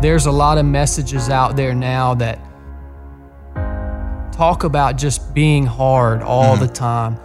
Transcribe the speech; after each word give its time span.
There's 0.00 0.26
a 0.26 0.30
lot 0.30 0.58
of 0.58 0.64
messages 0.64 1.28
out 1.28 1.56
there 1.56 1.74
now 1.74 2.14
that 2.14 2.38
talk 4.32 4.62
about 4.62 4.96
just 4.96 5.34
being 5.34 5.66
hard 5.66 6.22
all 6.22 6.56
the 6.56 6.68
hmm. 6.68 6.72
time. 6.72 7.20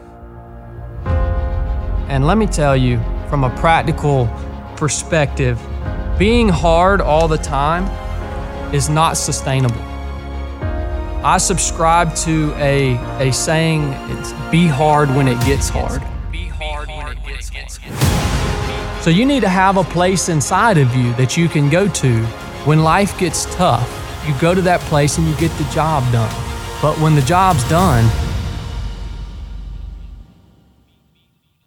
And 2.10 2.26
let 2.26 2.40
me 2.40 2.48
tell 2.48 2.76
you, 2.76 2.98
from 3.30 3.44
a 3.44 3.56
practical 3.58 4.26
perspective, 4.76 5.62
being 6.18 6.50
hard 6.50 7.00
all 7.00 7.28
the 7.28 7.38
time 7.38 7.84
is 8.74 8.90
not 8.90 9.18
sustainable. 9.18 9.82
I 11.24 11.38
subscribe 11.38 12.16
to 12.18 12.54
a, 12.56 12.96
a 13.20 13.32
saying, 13.32 13.84
it's 14.10 14.32
be 14.52 14.66
hard 14.66 15.10
when 15.10 15.28
it 15.28 15.40
gets 15.46 15.70
hard. 15.70 16.02
Be 16.32 16.48
hard 16.48 16.88
when 16.88 17.08
it 17.10 17.24
gets 17.24 17.78
hard. 17.78 19.04
So 19.04 19.12
you 19.12 19.26
need 19.28 19.42
to 19.42 19.50
have 19.50 19.78
a 19.78 19.84
place 19.84 20.28
inside 20.28 20.80
of 20.80 20.96
you 20.96 21.14
that 21.14 21.38
you 21.38 21.48
can 21.48 21.70
go 21.70 21.88
to 21.88 22.28
when 22.66 22.84
life 22.84 23.18
gets 23.18 23.46
tough. 23.56 23.90
You 24.28 24.34
go 24.40 24.56
to 24.56 24.62
that 24.62 24.80
place 24.82 25.18
and 25.18 25.28
you 25.28 25.36
get 25.36 25.52
the 25.58 25.66
job 25.66 26.10
done. 26.12 26.34
But 26.82 26.98
when 27.00 27.16
the 27.16 27.22
job's 27.22 27.68
done, 27.70 28.10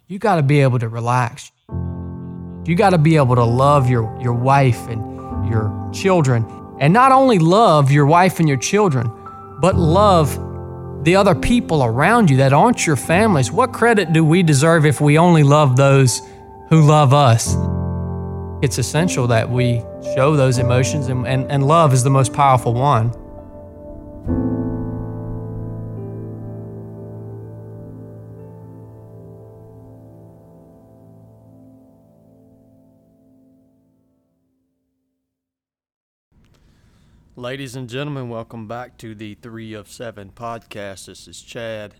you 0.07 0.19
got 0.19 0.35
to 0.35 0.43
be 0.43 0.61
able 0.61 0.79
to 0.79 0.87
relax. 0.87 1.51
You 1.69 2.75
got 2.75 2.91
to 2.91 2.97
be 2.97 3.15
able 3.15 3.35
to 3.35 3.43
love 3.43 3.89
your, 3.89 4.17
your 4.21 4.33
wife 4.33 4.87
and 4.87 5.47
your 5.47 5.89
children. 5.93 6.45
And 6.79 6.93
not 6.93 7.11
only 7.11 7.39
love 7.39 7.91
your 7.91 8.05
wife 8.05 8.39
and 8.39 8.47
your 8.47 8.57
children, 8.57 9.11
but 9.59 9.75
love 9.75 10.35
the 11.03 11.15
other 11.15 11.35
people 11.35 11.83
around 11.83 12.29
you 12.29 12.37
that 12.37 12.53
aren't 12.53 12.85
your 12.85 12.95
families. 12.95 13.51
What 13.51 13.71
credit 13.71 14.13
do 14.13 14.25
we 14.25 14.43
deserve 14.43 14.85
if 14.85 14.99
we 14.99 15.17
only 15.17 15.43
love 15.43 15.75
those 15.75 16.21
who 16.69 16.81
love 16.81 17.13
us? 17.13 17.55
It's 18.61 18.77
essential 18.77 19.27
that 19.27 19.49
we 19.49 19.83
show 20.03 20.35
those 20.35 20.57
emotions, 20.57 21.07
and, 21.07 21.27
and, 21.27 21.49
and 21.51 21.65
love 21.65 21.93
is 21.93 22.03
the 22.03 22.09
most 22.09 22.33
powerful 22.33 22.73
one. 22.73 23.11
Ladies 37.35 37.75
and 37.75 37.87
gentlemen, 37.87 38.29
welcome 38.29 38.67
back 38.67 38.97
to 38.97 39.13
the 39.13 39.35
Three 39.35 39.73
of 39.73 39.87
Seven 39.87 40.31
podcast. 40.33 41.05
This 41.05 41.27
is 41.27 41.41
Chad. 41.41 41.93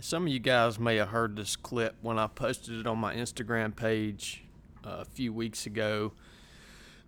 Some 0.00 0.26
of 0.26 0.32
you 0.32 0.38
guys 0.38 0.78
may 0.78 0.96
have 0.96 1.08
heard 1.08 1.36
this 1.36 1.56
clip 1.56 1.96
when 2.00 2.18
I 2.18 2.26
posted 2.26 2.80
it 2.80 2.86
on 2.86 2.96
my 2.96 3.14
Instagram 3.14 3.76
page 3.76 4.44
uh, 4.82 5.00
a 5.00 5.04
few 5.04 5.34
weeks 5.34 5.66
ago. 5.66 6.12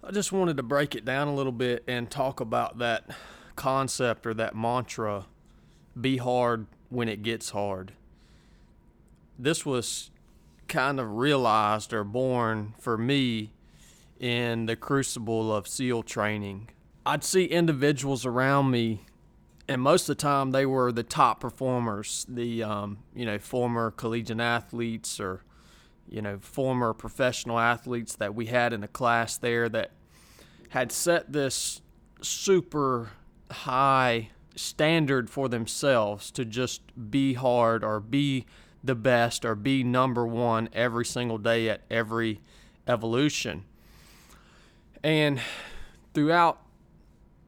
I 0.05 0.11
just 0.11 0.33
wanted 0.33 0.56
to 0.56 0.64
break 0.64 0.97
it 0.97 1.05
down 1.05 1.28
a 1.28 1.34
little 1.34 1.53
bit 1.53 1.84
and 1.86 2.11
talk 2.11 2.41
about 2.41 2.78
that 2.78 3.08
concept 3.55 4.27
or 4.27 4.34
that 4.34 4.56
mantra 4.56 5.27
be 5.98 6.17
hard 6.17 6.67
when 6.89 7.09
it 7.09 7.22
gets 7.22 7.50
hard. 7.50 7.92
This 9.39 9.64
was 9.64 10.11
kind 10.67 10.98
of 10.98 11.12
realized 11.12 11.92
or 11.92 12.03
born 12.03 12.75
for 12.81 12.98
me 12.98 13.53
in 14.19 14.67
the 14.67 14.75
crucible 14.75 15.55
of 15.55 15.69
SEAL 15.69 16.03
training. 16.03 16.69
I'd 17.06 17.22
see 17.22 17.44
individuals 17.44 18.27
around 18.27 18.70
me, 18.70 19.03
and 19.69 19.81
most 19.81 20.09
of 20.09 20.16
the 20.16 20.22
time 20.22 20.50
they 20.50 20.66
were 20.66 20.91
the 20.91 21.03
top 21.03 21.41
performers, 21.41 22.27
the 22.28 22.62
um, 22.62 22.98
you 23.14 23.25
know 23.25 23.39
former 23.39 23.91
collegiate 23.91 24.41
athletes 24.41 25.20
or 25.20 25.42
you 26.08 26.22
know 26.22 26.39
former 26.41 26.92
professional 26.92 27.58
athletes 27.58 28.17
that 28.17 28.34
we 28.34 28.47
had 28.47 28.72
in 28.72 28.81
the 28.81 28.89
class 28.89 29.36
there 29.36 29.69
that 29.69 29.91
had 30.70 30.91
set 30.91 31.33
this 31.33 31.83
super 32.20 33.11
high 33.50 34.31
standard 34.54 35.31
for 35.31 35.49
themselves 35.49 36.31
to 36.31 36.44
just 36.44 36.82
be 37.10 37.34
hard 37.34 37.82
or 37.84 38.00
be 38.00 38.47
the 38.84 38.94
best 38.94 39.44
or 39.44 39.54
be 39.54 39.82
number 39.84 40.26
one 40.26 40.69
every 40.72 41.04
single 41.04 41.38
day 41.38 41.69
at 41.69 41.82
every 41.91 42.41
evolution. 42.87 43.65
And 45.05 45.41
throughout 46.15 46.62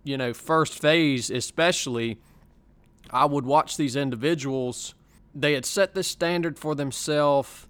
you 0.04 0.18
know, 0.18 0.34
first 0.34 0.78
phase 0.78 1.30
especially, 1.30 2.18
I 3.10 3.24
would 3.24 3.46
watch 3.46 3.76
these 3.76 3.96
individuals. 3.96 4.94
They 5.34 5.54
had 5.54 5.64
set 5.64 5.94
this 5.94 6.06
standard 6.06 6.58
for 6.58 6.74
themselves 6.74 7.66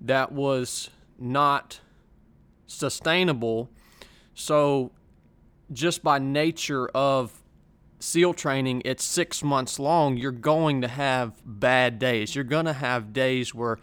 that 0.00 0.32
was 0.32 0.90
not 1.18 1.80
sustainable. 2.66 3.70
So, 4.34 4.92
just 5.72 6.02
by 6.02 6.18
nature 6.18 6.88
of 6.88 7.42
SEAL 7.98 8.34
training, 8.34 8.82
it's 8.84 9.02
six 9.02 9.42
months 9.42 9.78
long. 9.78 10.16
You're 10.16 10.30
going 10.30 10.82
to 10.82 10.88
have 10.88 11.32
bad 11.44 11.98
days. 11.98 12.34
You're 12.34 12.44
going 12.44 12.66
to 12.66 12.72
have 12.72 13.12
days 13.12 13.54
where 13.54 13.78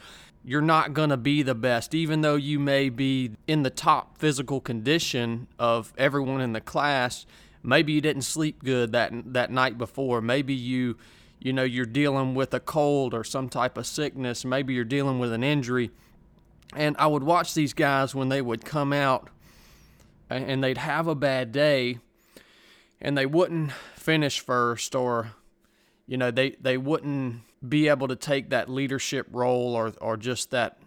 you're 0.46 0.62
not 0.62 0.94
going 0.94 1.10
to 1.10 1.18
be 1.18 1.42
the 1.42 1.56
best, 1.56 1.94
even 1.96 2.22
though 2.22 2.36
you 2.36 2.60
may 2.60 2.90
be 2.90 3.32
in 3.48 3.64
the 3.64 3.70
top 3.70 4.18
physical 4.18 4.62
condition 4.62 5.48
of 5.58 5.94
everyone 5.98 6.42
in 6.42 6.54
the 6.54 6.62
class 6.62 7.26
maybe 7.64 7.94
you 7.94 8.02
didn't 8.02 8.24
sleep 8.24 8.64
good 8.64 8.92
that 8.92 9.12
that 9.34 9.50
night 9.50 9.78
before 9.78 10.22
maybe 10.22 10.54
you 10.54 10.98
you 11.44 11.52
know 11.52 11.64
you're 11.64 11.86
dealing 11.86 12.34
with 12.34 12.54
a 12.54 12.60
cold 12.60 13.14
or 13.14 13.24
some 13.24 13.50
type 13.50 13.78
of 13.78 13.86
sickness 13.86 14.46
maybe 14.46 14.74
you're 14.74 14.86
dealing 14.86 15.20
with 15.20 15.32
an 15.34 15.44
injury. 15.44 15.92
And 16.76 16.96
I 16.98 17.06
would 17.06 17.24
watch 17.24 17.54
these 17.54 17.74
guys 17.74 18.16
when 18.16 18.30
they 18.30 18.42
would 18.42 18.66
come 18.66 18.94
out 18.94 19.30
and 20.30 20.64
they'd 20.64 20.80
have 20.80 21.06
a 21.06 21.14
bad 21.14 21.52
day 21.52 22.00
and 23.00 23.16
they 23.16 23.28
wouldn't 23.28 23.74
finish 23.96 24.40
first 24.40 24.96
or 24.96 25.34
you 26.08 26.18
know 26.18 26.32
they 26.32 26.52
they 26.62 26.78
wouldn't 26.78 27.42
be 27.68 27.90
able 27.90 28.08
to 28.08 28.16
take 28.16 28.50
that 28.50 28.70
leadership 28.70 29.28
role 29.30 29.76
or 29.76 29.94
or 30.02 30.16
just 30.16 30.50
that 30.52 30.80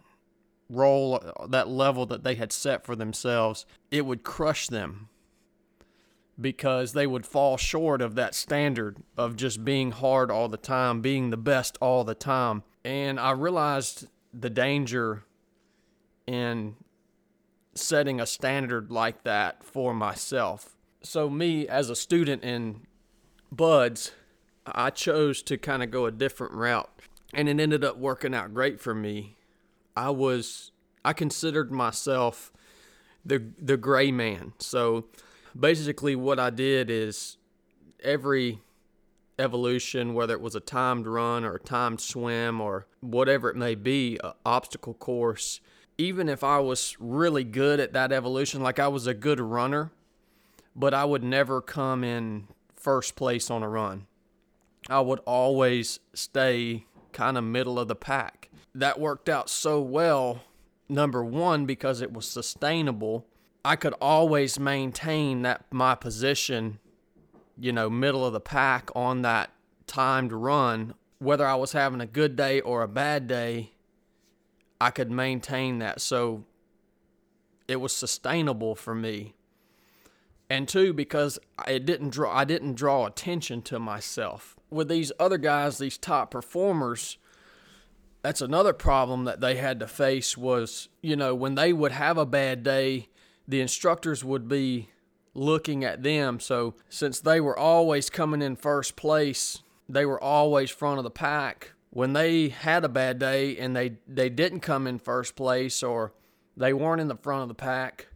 role 0.71 1.23
that 1.49 1.69
level 1.69 2.07
that 2.07 2.25
they 2.25 2.35
had 2.35 2.51
set 2.51 2.85
for 2.85 2.97
themselves. 2.97 3.67
It 3.91 4.07
would 4.07 4.25
crush 4.25 4.69
them 4.69 5.11
because 6.41 6.93
they 6.93 7.07
would 7.07 7.27
fall 7.27 7.57
short 7.57 8.03
of 8.03 8.15
that 8.15 8.35
standard 8.35 8.99
of 9.17 9.37
just 9.37 9.65
being 9.65 9.91
hard 9.91 10.31
all 10.31 10.49
the 10.49 10.57
time, 10.57 11.01
being 11.01 11.31
the 11.31 11.37
best 11.37 11.79
all 11.81 12.05
the 12.05 12.15
time. 12.15 12.63
And 12.85 13.19
I 13.19 13.31
realized 13.31 14.07
the 14.33 14.51
danger 14.51 15.25
in 16.27 16.77
setting 17.75 18.21
a 18.21 18.27
standard 18.27 18.91
like 18.91 19.23
that 19.25 19.63
for 19.63 19.95
myself. 19.95 20.77
So, 21.03 21.31
me 21.31 21.69
as 21.69 21.89
a 21.89 21.97
student 21.97 22.43
in 22.43 22.83
BUD/S, 23.53 24.13
I 24.67 24.91
chose 24.91 25.43
to 25.45 25.57
kind 25.57 25.83
of 25.83 25.91
go 25.91 26.07
a 26.07 26.11
different 26.11 26.53
route, 26.53 26.91
and 27.33 27.49
it 27.49 27.61
ended 27.61 27.85
up 27.85 27.97
working 27.97 28.35
out 28.35 28.53
great 28.53 28.81
for 28.81 28.95
me. 28.95 29.37
I 29.97 30.11
was, 30.11 30.73
I 31.05 31.13
considered 31.13 31.71
myself 31.71 32.53
the 33.25 33.43
the 33.59 33.77
gray 33.77 34.11
man. 34.11 34.53
So 34.59 35.07
basically 35.59 36.17
what 36.17 36.39
I 36.39 36.51
did 36.51 36.91
is 36.91 37.37
every 38.03 38.61
evolution, 39.39 40.15
whether 40.15 40.35
it 40.35 40.41
was 40.41 40.55
a 40.55 40.61
timed 40.61 41.07
run 41.07 41.45
or 41.45 41.55
a 41.55 41.61
timed 41.61 42.01
swim 42.01 42.61
or 42.61 42.87
whatever 43.01 43.51
it 43.51 43.57
may 43.57 43.75
be, 43.75 44.19
an 44.23 44.33
obstacle 44.45 44.95
course, 44.95 45.61
even 45.99 46.29
if 46.29 46.45
I 46.45 46.59
was 46.59 46.97
really 46.99 47.45
good 47.45 47.81
at 47.81 47.93
that 47.93 48.13
evolution, 48.13 48.63
like 48.63 48.79
I 48.79 48.89
was 48.89 49.07
a 49.07 49.15
good 49.15 49.41
runner, 49.41 49.93
but 50.75 50.95
I 50.95 51.05
would 51.05 51.23
never 51.23 51.61
come 51.61 52.05
in 52.05 52.49
first 52.75 53.17
place 53.17 53.51
on 53.51 53.63
a 53.63 53.69
run. 53.69 54.07
I 54.89 55.01
would 55.01 55.21
always 55.21 56.01
stay 56.15 56.87
kind 57.13 57.37
of 57.37 57.45
middle 57.45 57.79
of 57.79 57.89
the 57.89 57.97
pack. 57.97 58.51
That 58.75 59.01
worked 59.01 59.29
out 59.29 59.49
so 59.49 59.81
well, 59.81 60.43
number 60.89 61.25
one, 61.25 61.65
because 61.65 62.03
it 62.03 62.13
was 62.13 62.29
sustainable 62.29 63.27
I 63.67 63.75
could 63.75 63.95
always 64.01 64.61
maintain 64.61 65.43
that 65.43 65.65
my 65.73 65.97
position, 65.97 66.79
you 67.59 67.73
know, 67.73 67.91
middle 67.91 68.25
of 68.25 68.33
the 68.33 68.39
pack 68.39 68.91
on 68.95 69.23
that 69.23 69.51
timed 69.89 70.33
run, 70.33 70.95
whether 71.19 71.45
I 71.45 71.57
was 71.57 71.73
having 71.73 72.01
a 72.01 72.07
good 72.07 72.37
day 72.37 72.61
or 72.61 72.83
a 72.83 72.89
bad 72.89 73.27
day, 73.27 73.73
I 74.81 74.91
could 74.91 75.11
maintain 75.11 75.81
that. 75.81 76.01
So 76.01 76.45
it 77.67 77.81
was 77.81 77.93
sustainable 77.93 78.77
for 78.77 78.95
me. 78.95 79.35
And 80.49 80.69
two, 80.69 80.93
because 80.93 81.41
it 81.67 81.85
didn't 81.85 82.11
draw 82.11 82.33
I 82.33 82.45
didn't 82.45 82.75
draw 82.75 83.07
attention 83.07 83.63
to 83.63 83.81
myself. 83.81 84.55
With 84.71 84.87
these 84.87 85.11
other 85.19 85.39
guys, 85.39 85.79
these 85.79 85.99
top 85.99 86.31
performers, 86.31 87.19
that's 88.23 88.41
another 88.41 88.73
problem 88.73 89.25
that 89.25 89.41
they 89.41 89.57
had 89.57 89.81
to 89.81 89.89
face 89.89 90.37
was, 90.37 90.89
you 91.03 91.17
know, 91.17 91.35
when 91.35 91.57
they 91.57 91.73
would 91.73 91.91
have 91.91 92.17
a 92.17 92.25
bad 92.25 92.63
day, 92.63 93.09
the 93.49 93.61
instructors 93.61 94.25
would 94.25 94.49
be 94.49 94.89
looking 95.35 95.85
at 95.85 96.03
them. 96.03 96.41
So 96.41 96.75
since 96.89 97.21
they 97.21 97.41
were 97.41 97.59
always 97.59 98.11
coming 98.11 98.43
in 98.43 98.57
first 98.57 98.97
place, 98.97 99.63
they 99.89 100.05
were 100.07 100.23
always 100.23 100.71
front 100.71 100.99
of 100.99 101.05
the 101.05 101.11
pack. 101.11 101.73
When 101.91 102.13
they 102.13 102.49
had 102.49 102.85
a 102.85 102.89
bad 102.89 103.19
day 103.19 103.57
and 103.57 103.75
they, 103.75 103.97
they 104.07 104.29
didn't 104.29 104.61
come 104.61 104.87
in 104.87 104.99
first 104.99 105.37
place 105.37 105.83
or 105.83 106.13
they 106.57 106.73
weren't 106.73 107.01
in 107.01 107.09
the 107.09 107.17
front 107.17 107.43
of 107.43 107.49
the 107.49 107.55
pack, 107.55 108.09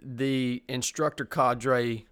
the 0.00 0.62
instructor 0.68 1.24
cadre 1.24 2.06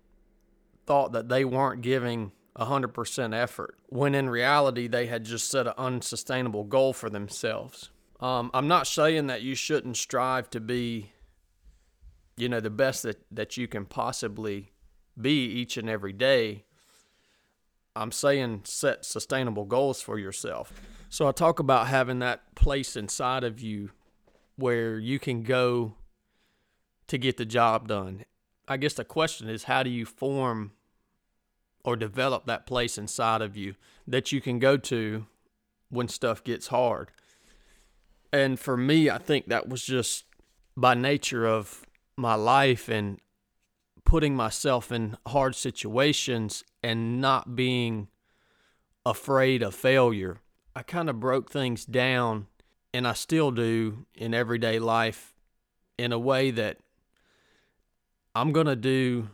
thought 0.86 1.12
that 1.12 1.28
they 1.28 1.44
weren't 1.44 1.82
giving 1.82 2.32
100% 2.58 3.34
effort 3.34 3.76
when 3.88 4.14
in 4.14 4.30
reality 4.30 4.86
they 4.86 5.06
had 5.06 5.24
just 5.24 5.50
set 5.50 5.66
an 5.66 5.74
unsustainable 5.76 6.64
goal 6.64 6.92
for 6.92 7.10
themselves. 7.10 7.90
Um, 8.20 8.50
I'm 8.54 8.68
not 8.68 8.86
saying 8.86 9.26
that 9.26 9.42
you 9.42 9.54
shouldn't 9.54 9.96
strive 9.96 10.48
to 10.50 10.60
be, 10.60 11.12
you 12.36 12.48
know, 12.48 12.60
the 12.60 12.70
best 12.70 13.02
that, 13.04 13.22
that 13.30 13.56
you 13.56 13.68
can 13.68 13.86
possibly 13.86 14.72
be 15.20 15.44
each 15.44 15.76
and 15.76 15.88
every 15.88 16.12
day. 16.12 16.64
I'm 17.96 18.10
saying 18.10 18.62
set 18.64 19.04
sustainable 19.04 19.64
goals 19.64 20.00
for 20.00 20.18
yourself. 20.18 20.72
So 21.08 21.28
I 21.28 21.32
talk 21.32 21.60
about 21.60 21.86
having 21.86 22.18
that 22.18 22.54
place 22.56 22.96
inside 22.96 23.44
of 23.44 23.60
you 23.60 23.90
where 24.56 24.98
you 24.98 25.18
can 25.18 25.42
go 25.42 25.94
to 27.06 27.18
get 27.18 27.36
the 27.36 27.44
job 27.44 27.86
done. 27.88 28.24
I 28.66 28.78
guess 28.78 28.94
the 28.94 29.04
question 29.04 29.48
is 29.48 29.64
how 29.64 29.82
do 29.82 29.90
you 29.90 30.06
form 30.06 30.72
or 31.84 31.96
develop 31.96 32.46
that 32.46 32.66
place 32.66 32.98
inside 32.98 33.42
of 33.42 33.56
you 33.56 33.74
that 34.08 34.32
you 34.32 34.40
can 34.40 34.58
go 34.58 34.76
to 34.76 35.26
when 35.90 36.08
stuff 36.08 36.42
gets 36.42 36.68
hard? 36.68 37.10
And 38.32 38.58
for 38.58 38.76
me, 38.76 39.08
I 39.08 39.18
think 39.18 39.46
that 39.46 39.68
was 39.68 39.84
just 39.84 40.24
by 40.76 40.94
nature 40.94 41.46
of 41.46 41.83
my 42.16 42.34
life 42.34 42.88
and 42.88 43.18
putting 44.04 44.36
myself 44.36 44.92
in 44.92 45.16
hard 45.26 45.54
situations 45.54 46.62
and 46.82 47.20
not 47.20 47.56
being 47.56 48.08
afraid 49.06 49.62
of 49.62 49.74
failure. 49.74 50.40
I 50.76 50.82
kind 50.82 51.08
of 51.08 51.20
broke 51.20 51.50
things 51.50 51.84
down, 51.84 52.46
and 52.92 53.06
I 53.06 53.12
still 53.12 53.50
do 53.50 54.06
in 54.14 54.34
everyday 54.34 54.78
life 54.78 55.34
in 55.96 56.12
a 56.12 56.18
way 56.18 56.50
that 56.50 56.78
I'm 58.34 58.52
going 58.52 58.66
to 58.66 58.76
do 58.76 59.28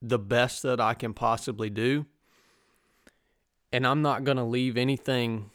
the 0.00 0.18
best 0.18 0.62
that 0.62 0.80
I 0.80 0.94
can 0.94 1.14
possibly 1.14 1.70
do. 1.70 2.06
And 3.72 3.86
I'm 3.86 4.02
not 4.02 4.24
going 4.24 4.36
to 4.36 4.44
leave 4.44 4.76
anything 4.76 5.50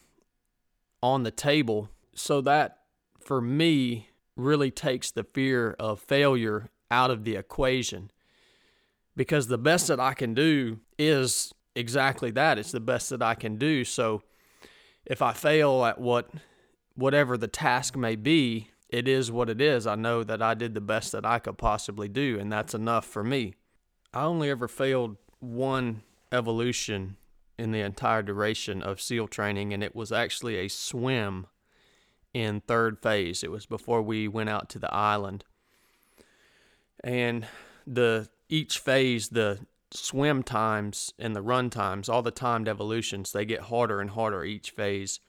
on 1.03 1.23
the 1.23 1.31
table. 1.31 1.89
So 2.15 2.41
that 2.41 2.79
for 3.19 3.41
me 3.41 4.09
really 4.37 4.71
takes 4.71 5.11
the 5.11 5.23
fear 5.23 5.75
of 5.79 5.99
failure 5.99 6.69
out 6.89 7.11
of 7.11 7.23
the 7.23 7.35
equation. 7.35 8.11
Because 9.15 9.47
the 9.47 9.57
best 9.57 9.87
that 9.87 9.99
I 9.99 10.13
can 10.13 10.33
do 10.33 10.79
is 10.97 11.53
exactly 11.75 12.31
that. 12.31 12.57
It's 12.57 12.71
the 12.71 12.79
best 12.79 13.09
that 13.09 13.21
I 13.21 13.35
can 13.35 13.57
do. 13.57 13.83
So 13.83 14.21
if 15.05 15.21
I 15.21 15.33
fail 15.33 15.85
at 15.85 15.99
what 15.99 16.29
whatever 16.95 17.37
the 17.37 17.47
task 17.47 17.95
may 17.95 18.15
be, 18.15 18.69
it 18.89 19.07
is 19.07 19.31
what 19.31 19.49
it 19.49 19.59
is. 19.59 19.85
I 19.85 19.95
know 19.95 20.23
that 20.23 20.41
I 20.41 20.53
did 20.53 20.73
the 20.73 20.81
best 20.81 21.11
that 21.11 21.25
I 21.25 21.39
could 21.39 21.57
possibly 21.57 22.07
do, 22.07 22.37
and 22.39 22.51
that's 22.51 22.73
enough 22.73 23.05
for 23.05 23.23
me. 23.23 23.53
I 24.13 24.23
only 24.23 24.49
ever 24.49 24.67
failed 24.67 25.17
one 25.39 26.03
evolution 26.31 27.17
in 27.57 27.71
the 27.71 27.81
entire 27.81 28.21
duration 28.21 28.81
of 28.81 29.01
SEAL 29.01 29.27
training, 29.27 29.73
and 29.73 29.83
it 29.83 29.95
was 29.95 30.11
actually 30.11 30.57
a 30.57 30.67
swim 30.67 31.47
in 32.41 32.61
third 32.61 32.99
phase. 32.99 33.43
It 33.43 33.49
was 33.49 33.65
before 33.65 34.01
we 34.01 34.27
went 34.27 34.49
out 34.49 34.69
to 34.69 34.79
the 34.79 34.93
island. 34.93 35.43
And 37.03 37.47
the 37.85 38.29
each 38.47 38.79
phase, 38.79 39.29
the 39.29 39.59
swim 39.91 40.43
times 40.43 41.13
and 41.17 41.35
the 41.35 41.41
run 41.41 41.69
times, 41.69 42.09
all 42.09 42.21
the 42.21 42.31
timed 42.31 42.67
evolutions, 42.67 43.31
they 43.31 43.45
get 43.45 43.61
harder 43.61 43.99
and 43.99 44.11
harder 44.11 44.43
each 44.43 44.71
phase. 44.71 45.19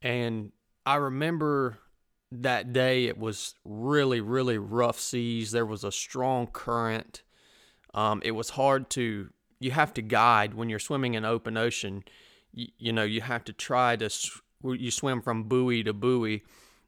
And 0.00 0.50
I 0.84 0.96
remember 0.96 1.78
that 2.32 2.72
day 2.72 3.04
it 3.04 3.18
was 3.18 3.54
really 3.62 4.18
really 4.18 4.56
rough 4.56 4.98
seas 4.98 5.52
there 5.52 5.66
was 5.66 5.84
a 5.84 5.92
strong 5.92 6.46
current 6.46 7.22
um, 7.92 8.22
it 8.24 8.30
was 8.30 8.48
hard 8.48 8.88
to 8.88 9.28
you 9.60 9.70
have 9.70 9.92
to 9.92 10.00
guide 10.00 10.54
when 10.54 10.70
you're 10.70 10.78
swimming 10.78 11.12
in 11.12 11.26
open 11.26 11.58
ocean 11.58 12.02
you, 12.54 12.68
you 12.78 12.90
know 12.90 13.02
you 13.02 13.20
have 13.20 13.44
to 13.44 13.52
try 13.52 13.96
to 13.96 14.08
you 14.64 14.90
swim 14.90 15.20
from 15.20 15.44
buoy 15.44 15.82
to 15.82 15.92
buoy 15.92 16.42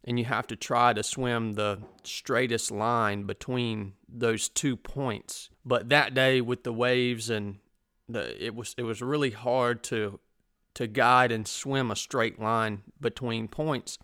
and 0.04 0.18
you 0.18 0.24
have 0.24 0.46
to 0.46 0.56
try 0.56 0.92
to 0.92 1.02
swim 1.02 1.52
the 1.52 1.78
straightest 2.02 2.70
line 2.70 3.24
between 3.24 3.94
those 4.08 4.48
two 4.48 4.76
points 4.76 5.50
but 5.64 5.88
that 5.88 6.14
day 6.14 6.40
with 6.40 6.62
the 6.64 6.72
waves 6.72 7.30
and 7.30 7.58
the 8.08 8.44
it 8.44 8.54
was 8.54 8.74
it 8.76 8.82
was 8.82 9.00
really 9.00 9.30
hard 9.30 9.82
to 9.82 10.18
to 10.74 10.86
guide 10.86 11.32
and 11.32 11.46
swim 11.46 11.90
a 11.90 11.96
straight 11.96 12.40
line 12.40 12.82
between 13.00 13.48
points 13.48 13.98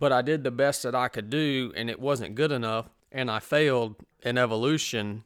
but 0.00 0.12
I 0.12 0.22
did 0.22 0.42
the 0.42 0.50
best 0.50 0.82
that 0.82 0.94
I 0.94 1.08
could 1.08 1.28
do, 1.28 1.72
and 1.76 1.90
it 1.90 2.00
wasn't 2.00 2.34
good 2.34 2.50
enough, 2.50 2.88
and 3.12 3.30
I 3.30 3.38
failed 3.38 3.96
in 4.22 4.38
evolution 4.38 5.24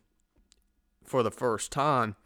for 1.05 1.23
the 1.23 1.31
first 1.31 1.71
time. 1.71 2.17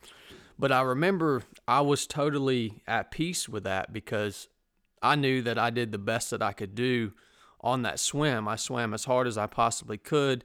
But 0.59 0.73
I 0.73 0.81
remember 0.81 1.43
I 1.69 1.83
was 1.83 2.07
totally 2.07 2.83
at 2.87 3.11
peace 3.11 3.49
with 3.49 3.65
that 3.65 3.93
because 3.93 4.49
I 5.03 5.17
knew 5.17 5.43
that 5.43 5.59
I 5.59 5.71
did 5.71 5.93
the 5.93 5.99
best 5.99 6.31
that 6.31 6.43
I 6.43 6.53
could 6.53 6.75
do 6.75 7.13
on 7.61 7.83
that 7.83 8.01
swim. 8.01 8.49
I 8.49 8.57
swam 8.57 8.95
as 8.95 9.05
hard 9.05 9.27
as 9.27 9.39
I 9.39 9.47
possibly 9.47 9.99
could 9.99 10.45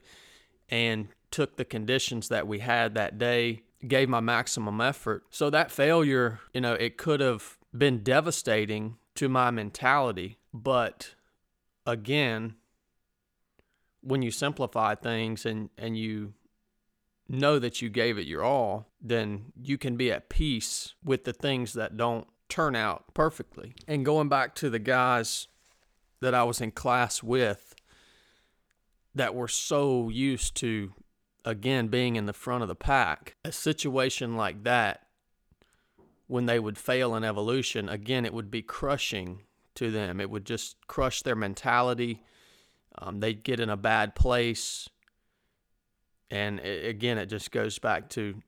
and 0.70 1.10
took 1.32 1.58
the 1.58 1.66
conditions 1.66 2.30
that 2.30 2.48
we 2.48 2.60
had 2.60 2.96
that 2.96 3.18
day, 3.18 3.64
gave 3.88 4.10
my 4.10 4.20
maximum 4.20 4.82
effort. 4.82 5.24
So 5.30 5.50
that 5.50 5.72
failure, 5.72 6.40
you 6.54 6.62
know, 6.62 6.74
it 6.74 6.98
could 6.98 7.20
have 7.20 7.58
been 7.76 8.04
devastating 8.04 8.98
to 9.16 9.30
my 9.30 9.52
mentality, 9.52 10.38
but 10.54 11.16
again, 11.86 12.56
when 14.02 14.22
you 14.22 14.32
simplify 14.32 14.96
things 14.96 15.46
and, 15.46 15.70
and 15.78 15.98
you 15.98 16.34
know 17.28 17.60
that 17.60 17.82
you 17.82 17.90
gave 17.90 18.18
it 18.18 18.28
your 18.28 18.44
all, 18.44 18.92
then 19.02 19.46
you 19.60 19.78
can 19.78 19.96
be 19.96 20.12
at 20.12 20.30
peace 20.30 20.94
with 21.04 21.24
the 21.24 21.34
things 21.34 21.74
that 21.74 21.98
don't 21.98 22.28
turn 22.54 22.76
out 22.76 23.06
perfectly. 23.16 23.74
And 23.88 24.06
going 24.06 24.30
back 24.30 24.54
to 24.56 24.70
the 24.70 24.78
guys 24.78 25.48
that 26.22 26.36
I 26.36 26.44
was 26.44 26.62
in 26.62 26.70
class 26.70 27.24
with 27.24 27.74
that 29.16 29.34
were 29.34 29.48
so 29.48 30.10
used 30.10 30.54
to, 30.58 30.94
again, 31.44 31.88
being 31.88 32.16
in 32.16 32.28
the 32.28 32.34
front 32.34 32.62
of 32.62 32.68
the 32.68 32.76
pack, 32.76 33.36
a 33.44 33.52
situation 33.52 34.38
like 34.38 34.64
that, 34.66 35.08
when 36.28 36.46
they 36.46 36.60
would 36.60 36.78
fail 36.78 37.16
in 37.16 37.24
evolution, 37.24 37.90
again, 37.90 38.24
it 38.24 38.34
would 38.36 38.52
be 38.52 38.62
crushing 38.62 39.42
to 39.74 39.90
them. 39.90 40.22
It 40.22 40.30
would 40.30 40.46
just 40.46 40.76
crush 40.86 41.24
their 41.24 41.36
mentality. 41.36 42.22
Um, 43.00 43.20
they'd 43.20 43.44
get 43.44 43.60
in 43.60 43.72
a 43.72 43.78
bad 43.78 44.14
place. 44.14 44.88
And 46.30 46.60
it, 46.60 46.88
again, 46.88 47.18
it 47.18 47.26
just 47.26 47.50
goes 47.52 47.80
back 47.80 48.10
to 48.10 48.44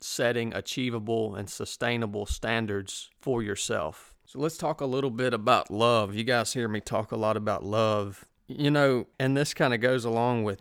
setting 0.00 0.54
achievable 0.54 1.34
and 1.34 1.48
sustainable 1.48 2.26
standards 2.26 3.10
for 3.20 3.42
yourself. 3.42 4.14
So 4.26 4.40
let's 4.40 4.56
talk 4.56 4.80
a 4.80 4.86
little 4.86 5.10
bit 5.10 5.32
about 5.32 5.70
love. 5.70 6.14
You 6.14 6.24
guys 6.24 6.52
hear 6.52 6.68
me 6.68 6.80
talk 6.80 7.12
a 7.12 7.16
lot 7.16 7.36
about 7.36 7.64
love. 7.64 8.24
You 8.48 8.70
know, 8.70 9.06
and 9.18 9.36
this 9.36 9.54
kind 9.54 9.74
of 9.74 9.80
goes 9.80 10.04
along 10.04 10.44
with 10.44 10.60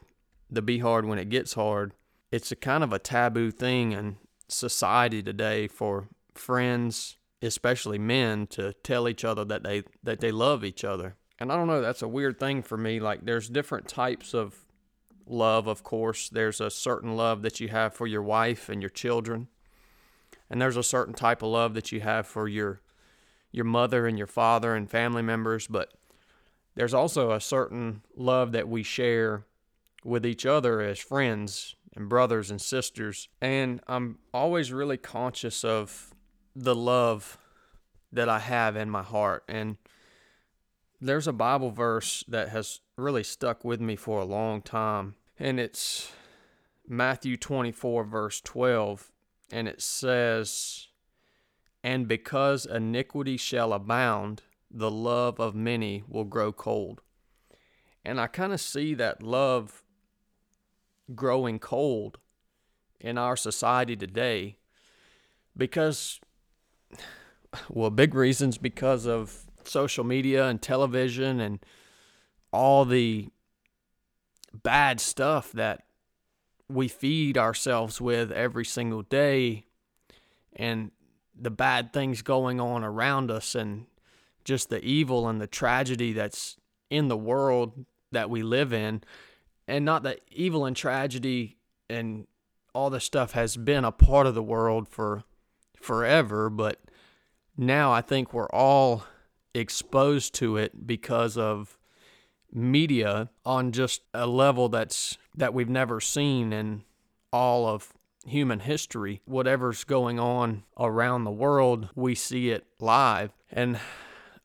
the 0.49 0.61
be 0.61 0.79
hard 0.79 1.05
when 1.05 1.19
it 1.19 1.29
gets 1.29 1.53
hard. 1.53 1.93
It's 2.31 2.51
a 2.51 2.55
kind 2.55 2.83
of 2.83 2.93
a 2.93 2.99
taboo 2.99 3.51
thing 3.51 3.91
in 3.91 4.17
society 4.47 5.21
today 5.21 5.67
for 5.67 6.07
friends 6.33 7.17
especially 7.45 7.97
men 7.97 8.47
to 8.47 8.73
tell 8.83 9.07
each 9.07 9.23
other 9.23 9.45
that 9.45 9.63
they 9.63 9.83
that 10.03 10.19
they 10.19 10.31
love 10.31 10.63
each 10.63 10.83
other. 10.83 11.15
And 11.39 11.51
I 11.51 11.55
don't 11.55 11.67
know, 11.67 11.81
that's 11.81 12.01
a 12.01 12.07
weird 12.07 12.39
thing 12.39 12.61
for 12.61 12.77
me. 12.77 12.99
Like 12.99 13.25
there's 13.25 13.49
different 13.49 13.87
types 13.87 14.33
of 14.33 14.64
love, 15.27 15.67
of 15.67 15.83
course. 15.83 16.29
There's 16.29 16.61
a 16.61 16.69
certain 16.69 17.15
love 17.15 17.41
that 17.41 17.59
you 17.59 17.69
have 17.69 17.93
for 17.93 18.07
your 18.07 18.21
wife 18.21 18.69
and 18.69 18.81
your 18.81 18.89
children. 18.89 19.47
And 20.49 20.61
there's 20.61 20.77
a 20.77 20.83
certain 20.83 21.13
type 21.13 21.41
of 21.41 21.49
love 21.49 21.73
that 21.73 21.91
you 21.91 22.01
have 22.01 22.27
for 22.27 22.47
your 22.47 22.81
your 23.51 23.65
mother 23.65 24.05
and 24.05 24.17
your 24.17 24.27
father 24.27 24.75
and 24.75 24.91
family 24.91 25.21
members, 25.21 25.65
but 25.65 25.93
there's 26.75 26.93
also 26.93 27.31
a 27.31 27.39
certain 27.39 28.01
love 28.17 28.51
that 28.51 28.67
we 28.67 28.83
share 28.83 29.45
with 30.03 30.25
each 30.25 30.45
other 30.45 30.81
as 30.81 30.99
friends 30.99 31.73
and 31.95 32.09
brothers 32.09 32.51
and 32.51 32.61
sisters. 32.61 33.29
And 33.41 33.79
I'm 33.87 34.19
always 34.33 34.73
really 34.73 34.97
conscious 34.97 35.63
of 35.63 36.13
the 36.53 36.75
love 36.75 37.37
that 38.11 38.27
I 38.27 38.39
have 38.39 38.75
in 38.75 38.89
my 38.89 39.03
heart. 39.03 39.45
And 39.47 39.77
there's 41.01 41.27
a 41.27 41.33
Bible 41.33 41.71
verse 41.71 42.23
that 42.27 42.49
has 42.49 42.79
really 42.97 43.23
stuck 43.23 43.63
with 43.63 43.81
me 43.81 43.95
for 43.95 44.19
a 44.19 44.25
long 44.25 44.61
time, 44.61 45.15
and 45.37 45.59
it's 45.59 46.11
Matthew 46.87 47.37
24, 47.37 48.03
verse 48.03 48.41
12. 48.41 49.11
And 49.51 49.67
it 49.67 49.81
says, 49.81 50.87
And 51.83 52.07
because 52.07 52.65
iniquity 52.65 53.37
shall 53.37 53.73
abound, 53.73 54.41
the 54.71 54.91
love 54.91 55.39
of 55.39 55.55
many 55.55 56.03
will 56.07 56.23
grow 56.23 56.51
cold. 56.51 57.01
And 58.03 58.19
I 58.19 58.27
kind 58.27 58.53
of 58.53 58.61
see 58.61 58.93
that 58.95 59.23
love 59.23 59.83
growing 61.13 61.59
cold 61.59 62.17
in 62.99 63.17
our 63.17 63.35
society 63.35 63.95
today 63.95 64.57
because 65.55 66.19
well, 67.69 67.89
big 67.89 68.13
reasons 68.13 68.57
because 68.57 69.05
of 69.05 69.45
social 69.67 70.03
media 70.03 70.47
and 70.47 70.61
television 70.61 71.39
and 71.39 71.59
all 72.51 72.85
the 72.85 73.27
bad 74.53 74.99
stuff 74.99 75.51
that 75.51 75.83
we 76.69 76.87
feed 76.87 77.37
ourselves 77.37 77.99
with 78.01 78.31
every 78.31 78.65
single 78.65 79.03
day 79.03 79.65
and 80.55 80.91
the 81.37 81.51
bad 81.51 81.91
things 81.91 82.21
going 82.21 82.59
on 82.59 82.83
around 82.83 83.29
us 83.29 83.55
and 83.55 83.85
just 84.43 84.69
the 84.69 84.83
evil 84.83 85.27
and 85.27 85.41
the 85.41 85.47
tragedy 85.47 86.13
that's 86.13 86.57
in 86.89 87.07
the 87.07 87.17
world 87.17 87.85
that 88.11 88.29
we 88.29 88.41
live 88.41 88.71
in. 88.71 89.03
And 89.67 89.83
not 89.83 90.03
that 90.03 90.21
evil 90.31 90.65
and 90.65 90.75
tragedy 90.75 91.57
and 91.89 92.27
all 92.73 92.89
this 92.89 93.03
stuff 93.03 93.31
has 93.31 93.57
been 93.57 93.85
a 93.85 93.91
part 93.91 94.27
of 94.27 94.35
the 94.35 94.43
world 94.43 94.87
for 94.87 95.23
forever 95.81 96.49
but 96.49 96.81
now 97.57 97.91
I 97.91 98.01
think 98.01 98.33
we're 98.33 98.49
all 98.49 99.05
exposed 99.55 100.33
to 100.35 100.57
it 100.57 100.85
because 100.85 101.37
of 101.37 101.77
media 102.51 103.29
on 103.45 103.71
just 103.71 104.01
a 104.13 104.27
level 104.27 104.69
that's 104.69 105.17
that 105.35 105.53
we've 105.53 105.69
never 105.69 105.99
seen 105.99 106.53
in 106.53 106.83
all 107.31 107.67
of 107.67 107.93
human 108.25 108.61
history. 108.61 109.21
Whatever's 109.25 109.83
going 109.83 110.19
on 110.19 110.63
around 110.79 111.23
the 111.23 111.31
world, 111.31 111.89
we 111.95 112.15
see 112.15 112.49
it 112.49 112.65
live. 112.79 113.31
And 113.51 113.79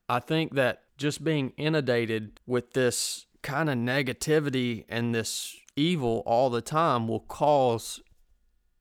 I 0.09 0.19
think 0.19 0.55
that 0.55 0.83
just 0.99 1.25
being 1.25 1.53
inundated 1.57 2.41
with 2.47 2.73
this 2.73 3.27
kind 3.43 3.71
of 3.71 3.77
negativity 3.77 4.85
and 4.89 5.15
this 5.15 5.57
evil 5.77 6.23
all 6.27 6.51
the 6.51 6.61
time 6.61 7.09
will 7.09 7.21
cause 7.21 8.01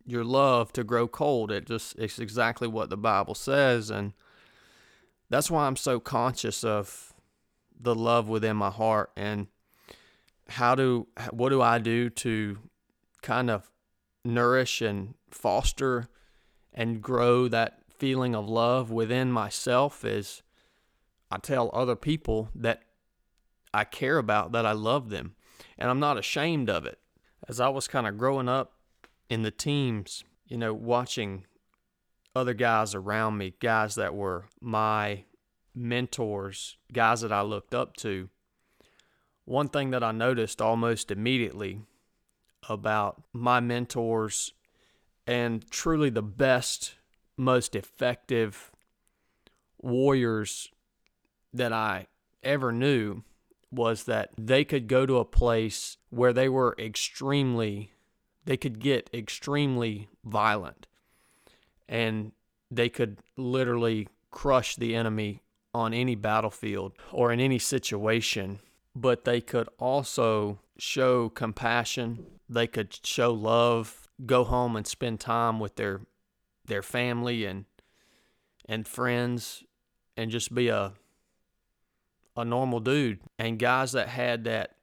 your 0.05 0.23
love 0.23 0.73
to 0.73 0.83
grow 0.83 1.07
cold. 1.07 1.51
It 1.51 1.65
just 1.65 1.97
it's 1.97 2.19
exactly 2.19 2.67
what 2.67 2.89
the 2.89 2.97
Bible 2.97 3.35
says 3.35 3.89
and 3.89 4.13
that's 5.29 5.51
why 5.51 5.65
I'm 5.65 5.75
so 5.75 5.99
conscious 5.99 6.63
of 6.63 7.13
the 7.79 7.95
love 7.95 8.27
within 8.27 8.57
my 8.57 8.69
heart 8.69 9.11
and 9.15 9.47
how 10.49 10.75
do 10.75 11.07
what 11.31 11.49
do 11.49 11.61
I 11.61 11.79
do 11.79 12.09
to 12.09 12.57
kind 13.21 13.49
of 13.49 13.71
nourish 14.25 14.81
and 14.81 15.13
foster 15.29 16.07
and 16.73 17.01
grow 17.01 17.47
that 17.47 17.79
feeling 17.89 18.35
of 18.35 18.47
love 18.49 18.91
within 18.91 19.31
myself 19.31 20.03
is 20.03 20.41
I 21.31 21.37
tell 21.37 21.69
other 21.73 21.95
people 21.95 22.49
that 22.55 22.81
I 23.73 23.83
care 23.83 24.17
about 24.17 24.51
that 24.53 24.65
I 24.65 24.71
love 24.71 25.09
them 25.09 25.35
and 25.77 25.89
I'm 25.89 25.99
not 25.99 26.17
ashamed 26.17 26.69
of 26.69 26.85
it. 26.85 26.99
As 27.47 27.59
I 27.59 27.69
was 27.69 27.87
kind 27.87 28.07
of 28.07 28.17
growing 28.17 28.49
up 28.49 28.73
in 29.29 29.43
the 29.43 29.51
teams, 29.51 30.23
you 30.47 30.57
know, 30.57 30.73
watching 30.73 31.45
other 32.35 32.53
guys 32.53 32.95
around 32.95 33.37
me, 33.37 33.53
guys 33.59 33.95
that 33.95 34.13
were 34.13 34.45
my 34.61 35.23
mentors, 35.75 36.77
guys 36.91 37.21
that 37.21 37.31
I 37.31 37.41
looked 37.41 37.73
up 37.73 37.95
to, 37.97 38.29
one 39.45 39.69
thing 39.69 39.91
that 39.91 40.03
I 40.03 40.11
noticed 40.11 40.61
almost 40.61 41.11
immediately 41.11 41.81
about 42.67 43.23
my 43.33 43.59
mentors 43.59 44.53
and 45.25 45.69
truly 45.71 46.09
the 46.09 46.21
best, 46.21 46.95
most 47.37 47.75
effective 47.75 48.71
warriors 49.79 50.69
that 51.53 51.73
I 51.73 52.07
ever 52.43 52.71
knew 52.71 53.23
was 53.71 54.03
that 54.03 54.31
they 54.37 54.63
could 54.63 54.87
go 54.87 55.05
to 55.05 55.17
a 55.17 55.25
place 55.25 55.97
where 56.09 56.33
they 56.33 56.49
were 56.49 56.75
extremely, 56.77 57.93
they 58.45 58.57
could 58.57 58.79
get 58.79 59.09
extremely 59.13 60.09
violent 60.23 60.87
and 61.89 62.31
they 62.71 62.87
could 62.87 63.17
literally 63.35 64.07
crush 64.31 64.75
the 64.75 64.95
enemy 64.95 65.41
on 65.73 65.93
any 65.93 66.15
battlefield 66.15 66.93
or 67.11 67.31
in 67.33 67.39
any 67.39 67.59
situation, 67.59 68.59
but 68.95 69.25
they 69.25 69.41
could 69.41 69.67
also 69.79 70.59
show 70.77 71.29
compassion, 71.29 72.25
they 72.47 72.67
could 72.67 72.97
show 73.03 73.33
love, 73.33 74.07
go 74.25 74.43
home 74.43 74.75
and 74.75 74.87
spend 74.87 75.19
time 75.19 75.59
with 75.59 75.75
their 75.75 76.01
their 76.65 76.83
family 76.83 77.45
and 77.45 77.65
and 78.67 78.87
friends 78.87 79.63
and 80.15 80.29
just 80.29 80.53
be 80.53 80.67
a 80.69 80.93
a 82.37 82.45
normal 82.45 82.79
dude. 82.79 83.19
And 83.39 83.57
guys 83.57 83.93
that 83.93 84.09
had 84.09 84.43
that 84.43 84.75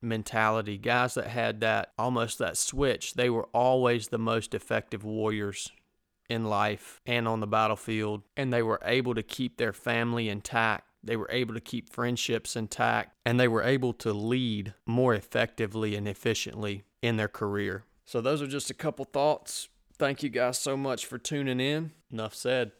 mentality, 0.00 0.78
guys 0.78 1.14
that 1.14 1.26
had 1.26 1.60
that 1.60 1.92
almost 1.98 2.38
that 2.38 2.56
switch, 2.56 3.14
they 3.14 3.28
were 3.28 3.48
always 3.52 4.08
the 4.08 4.18
most 4.18 4.54
effective 4.54 5.04
warriors 5.04 5.72
in 6.32 6.44
life 6.44 7.00
and 7.06 7.28
on 7.28 7.40
the 7.40 7.46
battlefield, 7.46 8.22
and 8.36 8.52
they 8.52 8.62
were 8.62 8.80
able 8.84 9.14
to 9.14 9.22
keep 9.22 9.58
their 9.58 9.72
family 9.72 10.28
intact. 10.28 10.84
They 11.04 11.16
were 11.16 11.30
able 11.30 11.54
to 11.54 11.60
keep 11.60 11.90
friendships 11.90 12.56
intact, 12.56 13.16
and 13.24 13.38
they 13.38 13.48
were 13.48 13.62
able 13.62 13.92
to 13.94 14.12
lead 14.12 14.74
more 14.86 15.14
effectively 15.14 15.94
and 15.94 16.08
efficiently 16.08 16.84
in 17.02 17.16
their 17.16 17.28
career. 17.28 17.84
So, 18.04 18.20
those 18.20 18.42
are 18.42 18.46
just 18.46 18.70
a 18.70 18.74
couple 18.74 19.04
thoughts. 19.04 19.68
Thank 19.98 20.22
you 20.22 20.28
guys 20.28 20.58
so 20.58 20.76
much 20.76 21.06
for 21.06 21.18
tuning 21.18 21.60
in. 21.60 21.92
Enough 22.10 22.34
said. 22.34 22.72